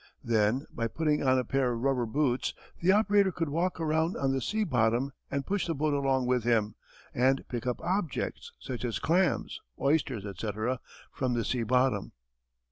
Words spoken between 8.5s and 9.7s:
such as clams,